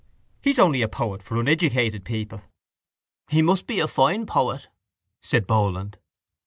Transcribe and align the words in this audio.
He's 0.41 0.57
only 0.57 0.81
a 0.81 0.87
poet 0.87 1.21
for 1.21 1.39
uneducated 1.39 2.05
people. 2.05 2.41
—He 3.27 3.43
must 3.43 3.67
be 3.67 3.79
a 3.79 3.87
fine 3.87 4.25
poet! 4.25 4.67
said 5.21 5.45
Boland. 5.45 5.99